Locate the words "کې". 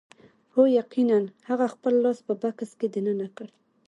2.79-2.87